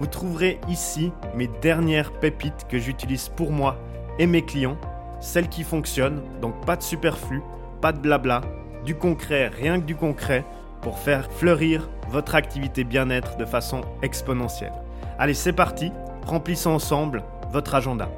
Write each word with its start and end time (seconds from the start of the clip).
Vous 0.00 0.06
trouverez 0.06 0.58
ici 0.68 1.12
mes 1.36 1.48
dernières 1.62 2.12
pépites 2.18 2.66
que 2.68 2.78
j'utilise 2.78 3.28
pour 3.28 3.52
moi 3.52 3.78
et 4.18 4.26
mes 4.26 4.42
clients, 4.42 4.76
celles 5.20 5.48
qui 5.48 5.62
fonctionnent, 5.62 6.20
donc 6.40 6.66
pas 6.66 6.76
de 6.76 6.82
superflu, 6.82 7.42
pas 7.80 7.92
de 7.92 7.98
blabla, 7.98 8.40
du 8.84 8.96
concret, 8.96 9.48
rien 9.48 9.80
que 9.80 9.86
du 9.86 9.94
concret, 9.94 10.44
pour 10.82 10.98
faire 10.98 11.30
fleurir 11.32 11.88
votre 12.08 12.34
activité 12.34 12.84
bien-être 12.84 13.36
de 13.36 13.44
façon 13.44 13.82
exponentielle. 14.02 14.72
Allez, 15.18 15.34
c'est 15.34 15.52
parti, 15.52 15.92
remplissons 16.26 16.72
ensemble 16.72 17.22
votre 17.50 17.74
agenda. 17.74 18.10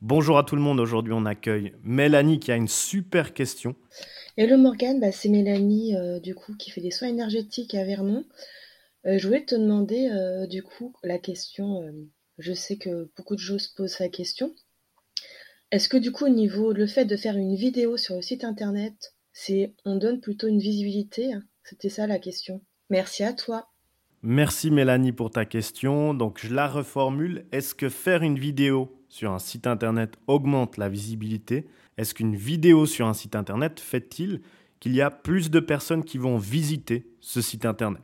Bonjour 0.00 0.38
à 0.38 0.42
tout 0.42 0.56
le 0.56 0.62
monde, 0.62 0.80
aujourd'hui 0.80 1.12
on 1.12 1.26
accueille 1.26 1.74
Mélanie 1.82 2.38
qui 2.40 2.50
a 2.50 2.56
une 2.56 2.68
super 2.68 3.34
question. 3.34 3.74
Hello 4.36 4.56
Morgane, 4.56 5.00
bah, 5.00 5.12
c'est 5.12 5.28
Mélanie 5.28 5.96
euh, 5.96 6.18
du 6.18 6.34
coup 6.34 6.54
qui 6.54 6.70
fait 6.70 6.80
des 6.80 6.92
soins 6.92 7.08
énergétiques 7.08 7.74
à 7.74 7.84
Vernon. 7.84 8.24
Euh, 9.06 9.18
je 9.18 9.26
voulais 9.26 9.44
te 9.44 9.54
demander 9.54 10.10
euh, 10.10 10.46
du 10.46 10.62
coup 10.62 10.94
la 11.02 11.18
question, 11.18 11.82
je 12.38 12.52
sais 12.52 12.76
que 12.76 13.10
beaucoup 13.16 13.34
de 13.34 13.40
gens 13.40 13.58
se 13.58 13.72
posent 13.74 13.98
la 13.98 14.08
question. 14.08 14.54
Est-ce 15.70 15.88
que 15.88 15.96
du 15.96 16.12
coup 16.12 16.24
au 16.24 16.30
niveau 16.30 16.72
le 16.72 16.86
fait 16.86 17.04
de 17.04 17.16
faire 17.16 17.36
une 17.36 17.54
vidéo 17.54 17.96
sur 17.96 18.16
le 18.16 18.22
site 18.22 18.44
internet, 18.44 19.14
c'est 19.32 19.74
on 19.84 19.96
donne 19.96 20.20
plutôt 20.20 20.48
une 20.48 20.60
visibilité 20.60 21.32
C'était 21.62 21.90
ça 21.90 22.06
la 22.06 22.18
question. 22.18 22.62
Merci 22.90 23.22
à 23.22 23.32
toi. 23.32 23.68
Merci 24.22 24.72
Mélanie 24.72 25.12
pour 25.12 25.30
ta 25.30 25.44
question. 25.44 26.12
Donc 26.12 26.40
je 26.42 26.52
la 26.52 26.66
reformule. 26.66 27.44
Est-ce 27.52 27.74
que 27.74 27.88
faire 27.88 28.22
une 28.22 28.38
vidéo 28.38 28.98
sur 29.08 29.32
un 29.32 29.38
site 29.38 29.66
internet 29.66 30.14
augmente 30.26 30.76
la 30.76 30.88
visibilité? 30.88 31.66
Est-ce 31.98 32.14
qu'une 32.14 32.34
vidéo 32.34 32.86
sur 32.86 33.06
un 33.06 33.14
site 33.14 33.36
internet 33.36 33.78
fait-il 33.78 34.40
qu'il 34.80 34.94
y 34.94 35.00
a 35.00 35.10
plus 35.10 35.50
de 35.50 35.60
personnes 35.60 36.04
qui 36.04 36.18
vont 36.18 36.36
visiter 36.36 37.06
ce 37.20 37.40
site 37.40 37.64
internet? 37.64 38.02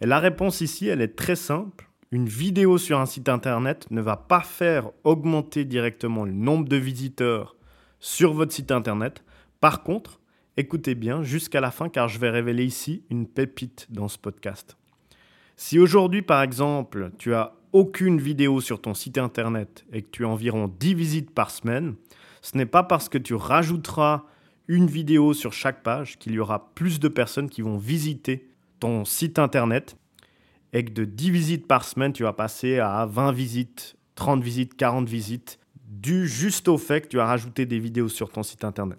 Et 0.00 0.06
la 0.06 0.20
réponse 0.20 0.60
ici, 0.60 0.86
elle 0.86 1.00
est 1.00 1.16
très 1.16 1.36
simple. 1.36 1.88
Une 2.10 2.28
vidéo 2.28 2.78
sur 2.78 3.00
un 3.00 3.06
site 3.06 3.28
internet 3.28 3.86
ne 3.90 4.00
va 4.00 4.16
pas 4.16 4.40
faire 4.40 4.90
augmenter 5.04 5.64
directement 5.64 6.24
le 6.24 6.32
nombre 6.32 6.68
de 6.68 6.76
visiteurs 6.76 7.56
sur 8.00 8.32
votre 8.32 8.52
site 8.52 8.70
internet. 8.70 9.24
Par 9.60 9.82
contre, 9.82 10.20
écoutez 10.56 10.94
bien 10.94 11.22
jusqu'à 11.22 11.60
la 11.60 11.70
fin 11.70 11.88
car 11.88 12.08
je 12.08 12.18
vais 12.18 12.30
révéler 12.30 12.64
ici 12.64 13.02
une 13.10 13.26
pépite 13.26 13.88
dans 13.90 14.08
ce 14.08 14.18
podcast. 14.18 14.76
Si 15.56 15.78
aujourd'hui, 15.78 16.22
par 16.22 16.42
exemple, 16.42 17.10
tu 17.18 17.34
as 17.34 17.54
aucune 17.72 18.20
vidéo 18.20 18.60
sur 18.60 18.80
ton 18.80 18.94
site 18.94 19.18
internet 19.18 19.84
et 19.92 20.02
que 20.02 20.10
tu 20.10 20.24
as 20.24 20.28
environ 20.28 20.72
10 20.78 20.94
visites 20.94 21.30
par 21.32 21.50
semaine, 21.50 21.96
ce 22.40 22.56
n'est 22.56 22.66
pas 22.66 22.84
parce 22.84 23.08
que 23.08 23.18
tu 23.18 23.34
rajouteras 23.34 24.24
une 24.68 24.86
vidéo 24.86 25.34
sur 25.34 25.52
chaque 25.52 25.82
page 25.82 26.18
qu'il 26.18 26.32
y 26.32 26.38
aura 26.38 26.72
plus 26.74 27.00
de 27.00 27.08
personnes 27.08 27.50
qui 27.50 27.62
vont 27.62 27.76
visiter 27.76 28.48
ton 28.78 29.04
site 29.04 29.38
internet 29.38 29.96
et 30.72 30.84
que 30.84 30.92
de 30.92 31.04
10 31.04 31.30
visites 31.30 31.66
par 31.66 31.84
semaine, 31.84 32.12
tu 32.12 32.22
vas 32.22 32.32
passer 32.32 32.78
à 32.78 33.06
20 33.06 33.32
visites, 33.32 33.96
30 34.14 34.42
visites, 34.42 34.76
40 34.76 35.08
visites, 35.08 35.58
dû 35.86 36.28
juste 36.28 36.68
au 36.68 36.78
fait 36.78 37.02
que 37.02 37.08
tu 37.08 37.20
as 37.20 37.26
rajouté 37.26 37.66
des 37.66 37.78
vidéos 37.78 38.08
sur 38.08 38.30
ton 38.30 38.42
site 38.42 38.64
internet. 38.64 38.98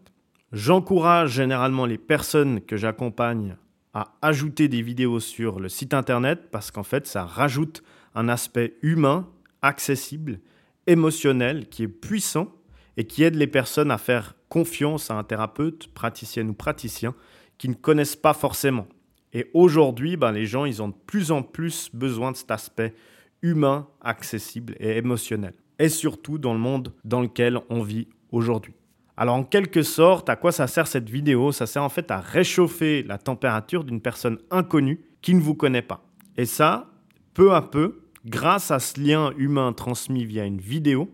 J'encourage 0.51 1.33
généralement 1.33 1.85
les 1.85 1.99
personnes 1.99 2.61
que 2.61 2.75
j'accompagne 2.75 3.55
à 3.93 4.15
ajouter 4.21 4.67
des 4.67 4.81
vidéos 4.81 5.19
sur 5.19 5.59
le 5.59 5.69
site 5.69 5.93
internet 5.93 6.49
parce 6.51 6.71
qu'en 6.71 6.83
fait, 6.83 7.05
ça 7.05 7.25
rajoute 7.25 7.83
un 8.15 8.29
aspect 8.29 8.75
humain, 8.81 9.27
accessible, 9.61 10.39
émotionnel, 10.87 11.67
qui 11.69 11.83
est 11.83 11.87
puissant 11.87 12.51
et 12.97 13.05
qui 13.05 13.23
aide 13.23 13.35
les 13.35 13.47
personnes 13.47 13.91
à 13.91 13.97
faire 13.97 14.35
confiance 14.49 15.11
à 15.11 15.15
un 15.15 15.23
thérapeute, 15.23 15.87
praticienne 15.93 16.49
ou 16.49 16.53
praticien 16.53 17.13
qui 17.57 17.69
ne 17.69 17.75
connaissent 17.75 18.15
pas 18.15 18.33
forcément. 18.33 18.87
Et 19.33 19.49
aujourd'hui, 19.53 20.17
ben, 20.17 20.31
les 20.31 20.45
gens, 20.45 20.65
ils 20.65 20.81
ont 20.81 20.89
de 20.89 20.95
plus 21.05 21.31
en 21.31 21.43
plus 21.43 21.89
besoin 21.93 22.31
de 22.31 22.37
cet 22.37 22.51
aspect 22.51 22.95
humain, 23.41 23.87
accessible 24.01 24.75
et 24.79 24.97
émotionnel. 24.97 25.53
Et 25.77 25.89
surtout 25.89 26.37
dans 26.37 26.53
le 26.53 26.59
monde 26.59 26.93
dans 27.05 27.21
lequel 27.21 27.59
on 27.69 27.81
vit 27.81 28.07
aujourd'hui. 28.31 28.73
Alors 29.15 29.35
en 29.35 29.43
quelque 29.43 29.83
sorte, 29.83 30.29
à 30.29 30.35
quoi 30.35 30.51
ça 30.51 30.67
sert 30.67 30.87
cette 30.87 31.09
vidéo? 31.09 31.51
Ça 31.51 31.67
sert 31.67 31.83
en 31.83 31.89
fait 31.89 32.09
à 32.09 32.19
réchauffer 32.19 33.03
la 33.03 33.17
température 33.17 33.83
d'une 33.83 34.01
personne 34.01 34.39
inconnue 34.49 35.01
qui 35.21 35.33
ne 35.33 35.41
vous 35.41 35.55
connaît 35.55 35.81
pas. 35.81 36.05
Et 36.37 36.45
ça, 36.45 36.89
peu 37.33 37.53
à 37.53 37.61
peu, 37.61 38.01
grâce 38.25 38.71
à 38.71 38.79
ce 38.79 38.99
lien 38.99 39.33
humain 39.37 39.73
transmis 39.73 40.25
via 40.25 40.45
une 40.45 40.61
vidéo 40.61 41.09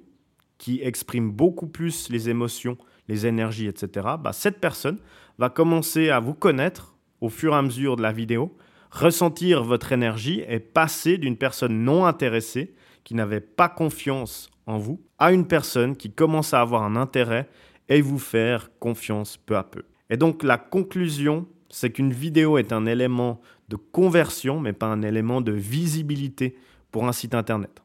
qui 0.57 0.81
exprime 0.81 1.31
beaucoup 1.31 1.67
plus 1.67 2.09
les 2.09 2.29
émotions, 2.29 2.77
les 3.07 3.25
énergies, 3.25 3.67
etc., 3.67 4.07
bah, 4.19 4.33
cette 4.33 4.59
personne 4.59 4.99
va 5.37 5.49
commencer 5.49 6.09
à 6.09 6.19
vous 6.19 6.33
connaître 6.33 6.94
au 7.21 7.29
fur 7.29 7.53
et 7.53 7.57
à 7.57 7.61
mesure 7.61 7.95
de 7.95 8.01
la 8.01 8.11
vidéo, 8.11 8.55
ressentir 8.91 9.63
votre 9.63 9.91
énergie 9.91 10.43
et 10.47 10.59
passer 10.59 11.17
d'une 11.17 11.37
personne 11.37 11.83
non 11.83 12.05
intéressée 12.05 12.73
qui 13.03 13.15
n'avait 13.15 13.41
pas 13.41 13.69
confiance 13.69 14.49
en 14.65 14.77
vous 14.77 15.01
à 15.19 15.31
une 15.31 15.47
personne 15.47 15.95
qui 15.95 16.11
commence 16.11 16.53
à 16.53 16.61
avoir 16.61 16.83
un 16.83 16.95
intérêt 16.95 17.47
et 17.89 18.01
vous 18.01 18.19
faire 18.19 18.69
confiance 18.79 19.37
peu 19.37 19.57
à 19.57 19.63
peu. 19.63 19.83
Et 20.09 20.17
donc 20.17 20.43
la 20.43 20.57
conclusion, 20.57 21.47
c'est 21.69 21.91
qu'une 21.91 22.13
vidéo 22.13 22.57
est 22.57 22.71
un 22.71 22.85
élément 22.85 23.41
de 23.69 23.75
conversion, 23.75 24.59
mais 24.59 24.73
pas 24.73 24.87
un 24.87 25.01
élément 25.01 25.41
de 25.41 25.51
visibilité 25.51 26.55
pour 26.91 27.07
un 27.07 27.11
site 27.11 27.35
internet. 27.35 27.81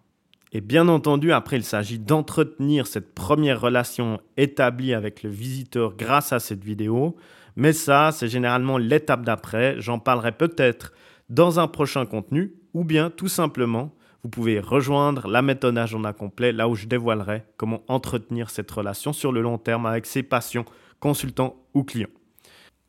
Et 0.53 0.61
bien 0.61 0.89
entendu, 0.89 1.33
après, 1.33 1.57
il 1.57 1.65
s'agit 1.65 1.99
d'entretenir 1.99 2.87
cette 2.87 3.15
première 3.15 3.61
relation 3.61 4.21
établie 4.37 4.95
avec 4.95 5.23
le 5.23 5.31
visiteur 5.31 5.95
grâce 5.97 6.33
à 6.33 6.41
cette 6.41 6.65
vidéo. 6.65 7.17
Mais 7.57 7.73
ça, 7.73 8.11
c'est 8.13 8.29
généralement 8.29 8.79
l'étape 8.79 9.25
d'après. 9.25 9.77
J'en 9.81 9.99
parlerai 9.99 10.33
peut-être 10.33 10.93
dans 11.29 11.61
un 11.61 11.69
prochain 11.69 12.07
contenu 12.07 12.55
ou 12.75 12.85
bien 12.85 13.11
tout 13.11 13.29
simplement, 13.29 13.95
vous 14.23 14.29
pouvez 14.29 14.61
rejoindre 14.61 15.29
la 15.29 15.43
méthode 15.43 15.79
agenda 15.79 16.13
complet 16.13 16.53
là 16.53 16.69
où 16.69 16.75
je 16.75 16.87
dévoilerai 16.87 17.45
comment 17.57 17.83
entretenir 17.89 18.51
cette 18.51 18.71
relation 18.71 19.13
sur 19.13 19.33
le 19.33 19.41
long 19.41 19.59
terme 19.59 19.87
avec 19.87 20.07
ses 20.07 20.23
patients, 20.23 20.67
consultants 20.99 21.57
ou 21.75 21.85
clients. 21.85 22.09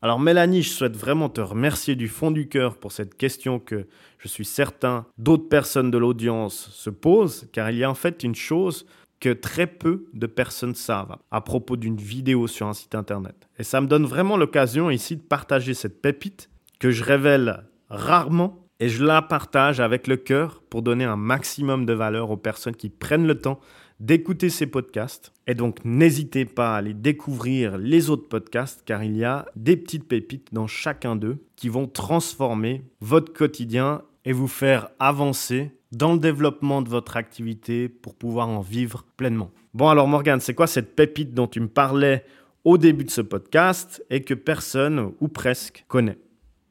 Alors 0.04 0.18
Mélanie, 0.18 0.62
je 0.62 0.70
souhaite 0.70 0.96
vraiment 0.96 1.28
te 1.28 1.40
remercier 1.40 1.94
du 1.94 2.08
fond 2.08 2.32
du 2.32 2.48
cœur 2.48 2.76
pour 2.76 2.90
cette 2.90 3.16
question 3.16 3.60
que 3.60 3.86
je 4.18 4.26
suis 4.26 4.44
certain 4.44 5.06
d'autres 5.16 5.48
personnes 5.48 5.92
de 5.92 5.98
l'audience 5.98 6.70
se 6.72 6.90
posent, 6.90 7.48
car 7.52 7.70
il 7.70 7.78
y 7.78 7.84
a 7.84 7.90
en 7.90 7.94
fait 7.94 8.24
une 8.24 8.34
chose 8.34 8.84
que 9.22 9.32
très 9.32 9.68
peu 9.68 10.06
de 10.14 10.26
personnes 10.26 10.74
savent 10.74 11.16
à 11.30 11.40
propos 11.40 11.76
d'une 11.76 11.96
vidéo 11.96 12.48
sur 12.48 12.66
un 12.66 12.72
site 12.72 12.96
internet. 12.96 13.48
Et 13.56 13.62
ça 13.62 13.80
me 13.80 13.86
donne 13.86 14.04
vraiment 14.04 14.36
l'occasion 14.36 14.90
ici 14.90 15.16
de 15.16 15.22
partager 15.22 15.74
cette 15.74 16.02
pépite 16.02 16.50
que 16.80 16.90
je 16.90 17.04
révèle 17.04 17.62
rarement 17.88 18.66
et 18.80 18.88
je 18.88 19.04
la 19.04 19.22
partage 19.22 19.78
avec 19.78 20.08
le 20.08 20.16
cœur 20.16 20.60
pour 20.68 20.82
donner 20.82 21.04
un 21.04 21.14
maximum 21.14 21.86
de 21.86 21.92
valeur 21.92 22.32
aux 22.32 22.36
personnes 22.36 22.74
qui 22.74 22.88
prennent 22.88 23.28
le 23.28 23.38
temps 23.38 23.60
d'écouter 24.00 24.50
ces 24.50 24.66
podcasts. 24.66 25.32
Et 25.46 25.54
donc, 25.54 25.78
n'hésitez 25.84 26.44
pas 26.44 26.74
à 26.74 26.78
aller 26.78 26.92
découvrir 26.92 27.78
les 27.78 28.10
autres 28.10 28.28
podcasts 28.28 28.82
car 28.84 29.04
il 29.04 29.16
y 29.16 29.22
a 29.22 29.46
des 29.54 29.76
petites 29.76 30.08
pépites 30.08 30.52
dans 30.52 30.66
chacun 30.66 31.14
d'eux 31.14 31.44
qui 31.54 31.68
vont 31.68 31.86
transformer 31.86 32.82
votre 33.00 33.32
quotidien 33.32 34.02
et 34.24 34.32
vous 34.32 34.48
faire 34.48 34.88
avancer 34.98 35.72
dans 35.90 36.12
le 36.12 36.18
développement 36.18 36.82
de 36.82 36.88
votre 36.88 37.16
activité 37.16 37.88
pour 37.88 38.14
pouvoir 38.14 38.48
en 38.48 38.60
vivre 38.60 39.04
pleinement. 39.16 39.50
Bon, 39.74 39.88
alors 39.88 40.08
Morgane, 40.08 40.40
c'est 40.40 40.54
quoi 40.54 40.66
cette 40.66 40.96
pépite 40.96 41.34
dont 41.34 41.46
tu 41.46 41.60
me 41.60 41.68
parlais 41.68 42.24
au 42.64 42.78
début 42.78 43.04
de 43.04 43.10
ce 43.10 43.20
podcast 43.20 44.04
et 44.10 44.22
que 44.22 44.34
personne 44.34 45.12
ou 45.20 45.28
presque 45.28 45.84
connaît? 45.88 46.18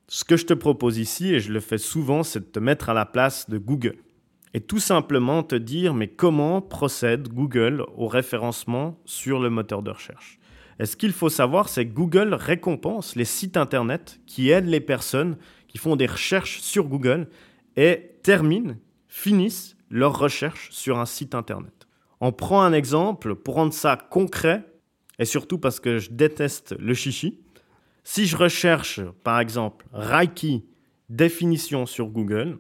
Ce 0.08 0.24
que 0.24 0.38
je 0.38 0.46
te 0.46 0.54
propose 0.54 0.98
ici, 0.98 1.34
et 1.34 1.40
je 1.40 1.52
le 1.52 1.60
fais 1.60 1.78
souvent, 1.78 2.24
c'est 2.24 2.40
de 2.40 2.46
te 2.46 2.60
mettre 2.60 2.90
à 2.90 2.94
la 2.94 3.06
place 3.06 3.50
de 3.50 3.58
Google 3.58 3.98
et 4.54 4.62
tout 4.62 4.80
simplement 4.80 5.44
te 5.44 5.56
dire 5.56 5.94
mais 5.94 6.08
comment 6.08 6.62
procède 6.62 7.30
Google 7.30 7.86
au 7.96 8.08
référencement 8.08 9.00
sur 9.06 9.40
le 9.40 9.50
moteur 9.50 9.82
de 9.82 9.92
recherche? 9.92 10.40
Et 10.80 10.86
ce 10.86 10.96
qu'il 10.96 11.14
faut 11.14 11.30
savoir, 11.30 11.70
c'est 11.70 11.86
que 11.86 11.94
Google 11.94 12.34
récompense 12.34 13.16
les 13.16 13.26
sites 13.26 13.56
Internet 13.56 14.20
qui 14.26 14.50
aident 14.50 14.68
les 14.68 14.80
personnes 14.80 15.38
qui 15.68 15.78
font 15.78 15.96
des 15.96 16.08
recherches 16.08 16.60
sur 16.60 16.86
Google 16.86 17.28
et 17.76 18.20
terminent, 18.24 18.76
finissent 19.08 19.76
leurs 19.90 20.18
recherches 20.18 20.70
sur 20.72 21.00
un 21.00 21.06
site 21.06 21.36
Internet. 21.36 21.88
On 22.20 22.32
prend 22.32 22.62
un 22.62 22.74
exemple 22.74 23.36
pour 23.36 23.56
rendre 23.56 23.74
ça 23.74 23.98
concret, 23.98 24.66
et 25.20 25.26
surtout 25.26 25.58
parce 25.58 25.80
que 25.80 25.98
je 25.98 26.12
déteste 26.12 26.76
le 26.80 26.94
chichi. 26.94 27.40
Si 28.04 28.26
je 28.26 28.38
recherche, 28.38 29.02
par 29.24 29.40
exemple, 29.40 29.86
Reiki 29.92 30.66
définition 31.10 31.86
sur 31.86 32.08
Google, 32.08 32.58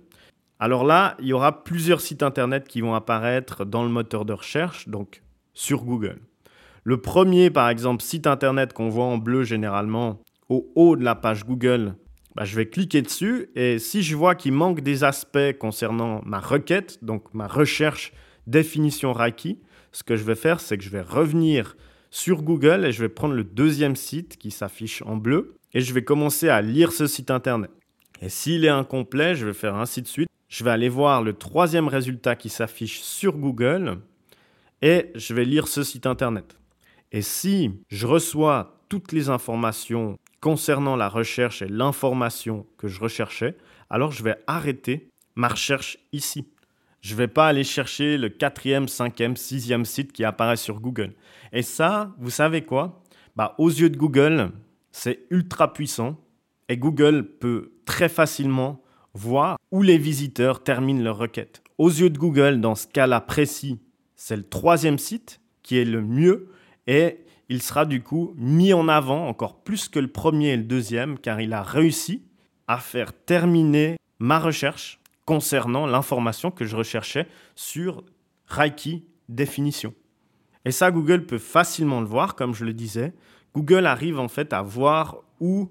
Alors 0.59 0.83
là, 0.83 1.17
il 1.19 1.25
y 1.25 1.33
aura 1.33 1.63
plusieurs 1.63 2.01
sites 2.01 2.21
internet 2.21 2.67
qui 2.67 2.81
vont 2.81 2.93
apparaître 2.93 3.65
dans 3.65 3.81
le 3.81 3.89
moteur 3.89 4.25
de 4.25 4.33
recherche, 4.33 4.87
donc 4.87 5.23
sur 5.55 5.83
Google. 5.83 6.19
Le 6.83 7.01
premier, 7.01 7.49
par 7.49 7.67
exemple, 7.69 8.03
site 8.03 8.27
internet 8.27 8.71
qu'on 8.71 8.89
voit 8.89 9.05
en 9.05 9.17
bleu 9.17 9.43
généralement 9.43 10.19
au 10.49 10.71
haut 10.75 10.95
de 10.95 11.03
la 11.03 11.15
page 11.15 11.45
Google, 11.45 11.95
bah, 12.35 12.45
je 12.45 12.55
vais 12.55 12.65
cliquer 12.67 13.01
dessus 13.01 13.49
et 13.55 13.79
si 13.79 14.03
je 14.03 14.15
vois 14.15 14.35
qu'il 14.35 14.53
manque 14.53 14.81
des 14.81 15.03
aspects 15.03 15.57
concernant 15.59 16.21
ma 16.25 16.39
requête, 16.39 17.03
donc 17.03 17.33
ma 17.33 17.47
recherche 17.47 18.13
définition 18.47 19.13
Reiki, 19.13 19.59
ce 19.91 20.03
que 20.03 20.15
je 20.15 20.23
vais 20.23 20.35
faire, 20.35 20.59
c'est 20.59 20.77
que 20.77 20.83
je 20.83 20.89
vais 20.89 21.01
revenir 21.01 21.75
sur 22.09 22.41
Google 22.43 22.85
et 22.85 22.91
je 22.91 23.01
vais 23.01 23.09
prendre 23.09 23.33
le 23.33 23.43
deuxième 23.43 23.95
site 23.95 24.37
qui 24.37 24.51
s'affiche 24.51 25.01
en 25.03 25.17
bleu 25.17 25.55
et 25.73 25.81
je 25.81 25.93
vais 25.93 26.03
commencer 26.03 26.49
à 26.49 26.61
lire 26.61 26.91
ce 26.91 27.07
site 27.07 27.31
internet. 27.31 27.71
Et 28.21 28.29
s'il 28.29 28.65
est 28.65 28.69
incomplet, 28.69 29.35
je 29.35 29.45
vais 29.45 29.53
faire 29.53 29.75
ainsi 29.75 30.01
de 30.01 30.07
suite. 30.07 30.29
Je 30.47 30.63
vais 30.63 30.71
aller 30.71 30.89
voir 30.89 31.23
le 31.23 31.33
troisième 31.33 31.87
résultat 31.87 32.35
qui 32.35 32.49
s'affiche 32.49 33.01
sur 33.01 33.37
Google 33.37 33.99
et 34.81 35.11
je 35.15 35.33
vais 35.33 35.45
lire 35.45 35.67
ce 35.67 35.83
site 35.83 36.05
internet. 36.05 36.57
Et 37.11 37.21
si 37.21 37.71
je 37.89 38.05
reçois 38.07 38.81
toutes 38.89 39.11
les 39.11 39.29
informations 39.29 40.17
concernant 40.41 40.95
la 40.95 41.07
recherche 41.07 41.61
et 41.61 41.67
l'information 41.67 42.65
que 42.77 42.87
je 42.87 42.99
recherchais, 42.99 43.55
alors 43.89 44.11
je 44.11 44.23
vais 44.23 44.35
arrêter 44.47 45.07
ma 45.35 45.47
recherche 45.47 45.97
ici. 46.11 46.47
Je 47.01 47.13
ne 47.13 47.17
vais 47.17 47.27
pas 47.27 47.47
aller 47.47 47.63
chercher 47.63 48.17
le 48.17 48.29
quatrième, 48.29 48.87
cinquième, 48.87 49.35
sixième 49.35 49.85
site 49.85 50.11
qui 50.11 50.23
apparaît 50.23 50.57
sur 50.57 50.79
Google. 50.81 51.13
Et 51.51 51.61
ça, 51.61 52.13
vous 52.19 52.29
savez 52.29 52.63
quoi? 52.63 53.01
Bah, 53.35 53.55
Aux 53.57 53.69
yeux 53.69 53.89
de 53.89 53.97
Google, 53.97 54.51
c'est 54.91 55.25
ultra 55.29 55.73
puissant 55.73 56.17
et 56.69 56.77
Google 56.77 57.23
peut 57.39 57.71
très 57.85 58.09
facilement 58.09 58.83
voir 59.13 59.57
où 59.71 59.81
les 59.81 59.97
visiteurs 59.97 60.63
terminent 60.63 61.03
leur 61.03 61.17
requête. 61.17 61.63
Aux 61.77 61.89
yeux 61.89 62.09
de 62.09 62.17
Google, 62.17 62.61
dans 62.61 62.75
ce 62.75 62.87
cas-là 62.87 63.21
précis, 63.21 63.79
c'est 64.15 64.37
le 64.37 64.47
troisième 64.47 64.99
site 64.99 65.41
qui 65.63 65.77
est 65.77 65.85
le 65.85 66.01
mieux 66.01 66.49
et 66.87 67.19
il 67.51 67.61
sera 67.61 67.85
du 67.85 68.01
coup 68.01 68.33
mis 68.37 68.71
en 68.71 68.87
avant 68.87 69.27
encore 69.27 69.61
plus 69.61 69.89
que 69.89 69.99
le 69.99 70.07
premier 70.07 70.51
et 70.51 70.57
le 70.57 70.63
deuxième 70.63 71.19
car 71.19 71.41
il 71.41 71.51
a 71.51 71.61
réussi 71.61 72.23
à 72.69 72.77
faire 72.77 73.11
terminer 73.11 73.97
ma 74.19 74.39
recherche 74.39 75.01
concernant 75.25 75.85
l'information 75.85 76.49
que 76.49 76.63
je 76.63 76.77
recherchais 76.77 77.27
sur 77.55 78.05
Reiki 78.47 79.03
définition. 79.27 79.93
Et 80.63 80.71
ça, 80.71 80.91
Google 80.91 81.25
peut 81.25 81.37
facilement 81.37 81.99
le 81.99 82.07
voir, 82.07 82.35
comme 82.35 82.53
je 82.53 82.63
le 82.63 82.73
disais. 82.73 83.13
Google 83.53 83.85
arrive 83.85 84.17
en 84.17 84.29
fait 84.29 84.53
à 84.53 84.61
voir 84.61 85.17
où 85.41 85.69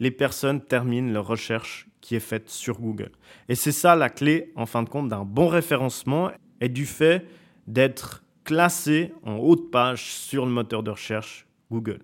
les 0.00 0.10
personnes 0.10 0.60
terminent 0.60 1.10
leur 1.10 1.26
recherche 1.26 1.88
qui 2.02 2.16
est 2.16 2.20
faite 2.20 2.50
sur 2.50 2.80
Google. 2.80 3.12
Et 3.48 3.54
c'est 3.54 3.72
ça 3.72 3.96
la 3.96 4.10
clé, 4.10 4.52
en 4.56 4.66
fin 4.66 4.82
de 4.82 4.90
compte, 4.90 5.08
d'un 5.08 5.24
bon 5.24 5.48
référencement 5.48 6.30
et 6.60 6.68
du 6.68 6.84
fait 6.84 7.26
d'être 7.66 8.22
classé 8.48 9.12
en 9.24 9.36
haut 9.36 9.56
de 9.56 9.60
page 9.60 10.10
sur 10.10 10.46
le 10.46 10.50
moteur 10.50 10.82
de 10.82 10.90
recherche 10.90 11.46
Google. 11.70 12.00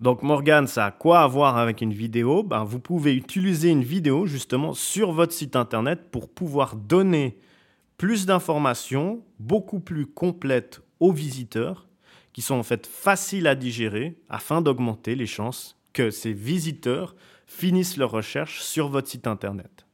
Donc 0.00 0.22
Morgan, 0.22 0.66
ça 0.66 0.86
a 0.86 0.90
quoi 0.90 1.20
à 1.20 1.26
voir 1.26 1.58
avec 1.58 1.82
une 1.82 1.92
vidéo? 1.92 2.42
Ben, 2.42 2.64
Vous 2.64 2.80
pouvez 2.80 3.14
utiliser 3.14 3.68
une 3.68 3.84
vidéo 3.84 4.24
justement 4.24 4.72
sur 4.72 5.12
votre 5.12 5.34
site 5.34 5.56
internet 5.56 6.10
pour 6.10 6.30
pouvoir 6.30 6.76
donner 6.76 7.38
plus 7.98 8.24
d'informations, 8.24 9.22
beaucoup 9.38 9.78
plus 9.78 10.06
complètes 10.06 10.80
aux 11.00 11.12
visiteurs, 11.12 11.86
qui 12.32 12.40
sont 12.40 12.54
en 12.54 12.62
fait 12.62 12.86
faciles 12.86 13.46
à 13.46 13.54
digérer 13.54 14.16
afin 14.30 14.62
d'augmenter 14.62 15.14
les 15.14 15.26
chances 15.26 15.76
que 15.92 16.10
ces 16.10 16.32
visiteurs 16.32 17.14
finissent 17.46 17.98
leur 17.98 18.10
recherche 18.10 18.62
sur 18.62 18.88
votre 18.88 19.08
site 19.08 19.26
internet. 19.26 19.84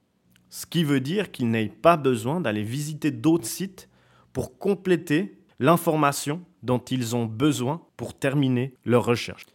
Ce 0.51 0.67
qui 0.67 0.85
veut 0.85 1.01
dire 1.01 1.33
qu'ils 1.33 1.51
n'aient 1.51 1.67
pas 1.67 1.97
besoin 1.97 2.41
d'aller 2.41 2.63
visiter 2.63 3.11
d'autres 3.11 3.49
sites 3.49 3.89
pour 4.33 4.57
compléter 4.57 5.40
l'information 5.61 6.43
dont 6.63 6.79
ils 6.79 7.15
ont 7.15 7.27
besoin 7.27 7.83
pour 7.97 8.19
terminer 8.19 8.75
leur 8.85 9.05
recherche. 9.05 9.47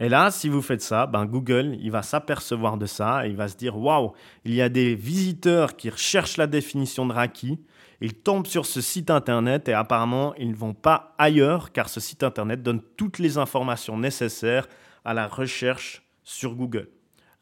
Et 0.00 0.08
là, 0.08 0.30
si 0.30 0.48
vous 0.48 0.62
faites 0.62 0.80
ça, 0.80 1.06
ben 1.06 1.26
Google, 1.26 1.76
il 1.78 1.90
va 1.90 2.02
s'apercevoir 2.02 2.78
de 2.78 2.86
ça 2.86 3.26
et 3.26 3.30
il 3.30 3.36
va 3.36 3.48
se 3.48 3.56
dire 3.56 3.76
waouh, 3.76 4.12
il 4.46 4.54
y 4.54 4.62
a 4.62 4.70
des 4.70 4.94
visiteurs 4.94 5.76
qui 5.76 5.90
recherchent 5.90 6.38
la 6.38 6.46
définition 6.46 7.04
de 7.04 7.12
Raki. 7.12 7.60
Ils 8.00 8.14
tombent 8.14 8.46
sur 8.46 8.64
ce 8.64 8.80
site 8.80 9.10
internet 9.10 9.68
et 9.68 9.74
apparemment, 9.74 10.34
ils 10.36 10.50
ne 10.50 10.56
vont 10.56 10.72
pas 10.72 11.14
ailleurs 11.18 11.70
car 11.72 11.90
ce 11.90 12.00
site 12.00 12.22
internet 12.22 12.62
donne 12.62 12.80
toutes 12.96 13.18
les 13.18 13.36
informations 13.36 13.98
nécessaires 13.98 14.66
à 15.04 15.12
la 15.12 15.28
recherche 15.28 16.02
sur 16.24 16.54
Google. 16.54 16.88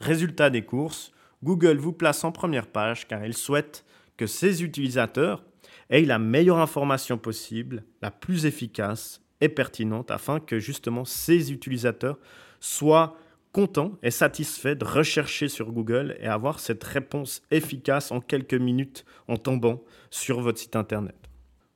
Résultat 0.01 0.51
des 0.51 0.63
courses, 0.63 1.13
Google 1.45 1.77
vous 1.77 1.93
place 1.93 2.25
en 2.25 2.33
première 2.33 2.67
page 2.67 3.07
car 3.07 3.25
il 3.25 3.35
souhaite 3.35 3.85
que 4.17 4.27
ses 4.27 4.65
utilisateurs 4.65 5.45
aient 5.91 6.03
la 6.03 6.19
meilleure 6.19 6.59
information 6.59 7.19
possible, 7.19 7.85
la 8.03 8.11
plus 8.11 8.47
efficace 8.47 9.23
et 9.41 9.49
pertinente 9.49 10.11
afin 10.11 10.41
que 10.41 10.59
justement 10.59 11.05
ces 11.05 11.53
utilisateurs 11.53 12.19
soient 12.61 13.17
contents 13.53 13.93
et 14.03 14.11
satisfaits 14.11 14.75
de 14.75 14.85
rechercher 14.85 15.49
sur 15.49 15.73
Google 15.73 16.17
et 16.21 16.27
avoir 16.27 16.61
cette 16.61 16.85
réponse 16.85 17.43
efficace 17.51 18.13
en 18.13 18.21
quelques 18.21 18.55
minutes 18.55 19.05
en 19.27 19.37
tombant 19.37 19.83
sur 20.11 20.41
votre 20.41 20.59
site 20.59 20.77
internet. 20.77 21.17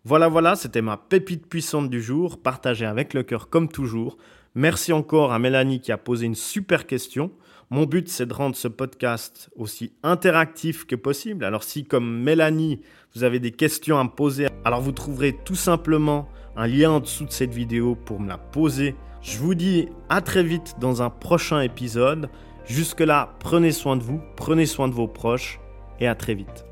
Voilà, 0.05 0.28
voilà, 0.28 0.56
c'était 0.56 0.82
ma 0.82 0.96
pépite 0.96 1.46
puissante 1.46 1.88
du 1.88 2.02
jour, 2.02 2.43
partagée 2.43 2.87
avec 2.87 3.14
le 3.14 3.22
cœur 3.22 3.48
comme 3.48 3.69
toujours. 3.69 4.16
Merci 4.55 4.93
encore 4.93 5.32
à 5.32 5.38
Mélanie 5.38 5.81
qui 5.81 5.93
a 5.93 5.98
posé 5.98 6.26
une 6.26 6.34
super 6.34 6.87
question. 6.87 7.31
Mon 7.72 7.86
but, 7.86 8.08
c'est 8.08 8.26
de 8.26 8.34
rendre 8.34 8.54
ce 8.54 8.69
podcast 8.69 9.50
aussi 9.56 9.92
interactif 10.04 10.86
que 10.86 10.94
possible. 10.94 11.44
Alors 11.44 11.64
si, 11.64 11.84
comme 11.84 12.22
Mélanie, 12.22 12.82
vous 13.16 13.24
avez 13.24 13.40
des 13.40 13.50
questions 13.50 13.98
à 13.98 14.04
me 14.04 14.10
poser, 14.10 14.46
alors 14.64 14.80
vous 14.80 14.92
trouverez 14.92 15.36
tout 15.44 15.56
simplement 15.56 16.28
un 16.54 16.69
lien 16.69 16.92
en 16.92 17.00
dessous 17.00 17.24
de 17.24 17.32
cette 17.32 17.52
vidéo 17.52 17.96
pour 17.96 18.20
me 18.20 18.28
la 18.28 18.38
poser 18.38 18.94
je 19.22 19.38
vous 19.38 19.54
dis 19.54 19.88
à 20.08 20.20
très 20.20 20.42
vite 20.42 20.74
dans 20.80 21.00
un 21.00 21.08
prochain 21.08 21.60
épisode. 21.60 22.28
Jusque-là, 22.66 23.34
prenez 23.38 23.70
soin 23.70 23.96
de 23.96 24.02
vous, 24.02 24.20
prenez 24.36 24.66
soin 24.66 24.88
de 24.88 24.94
vos 24.94 25.06
proches 25.06 25.60
et 26.00 26.08
à 26.08 26.16
très 26.16 26.34
vite. 26.34 26.71